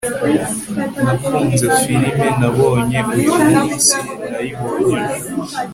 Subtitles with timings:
[1.03, 3.95] nakunze firime nabonye uyumunsi
[4.31, 5.35] nayibonye ejo